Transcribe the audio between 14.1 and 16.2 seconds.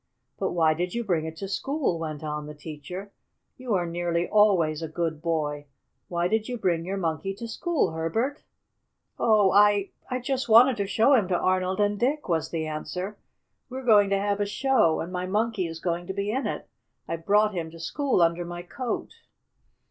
have a show, and my Monkey is going to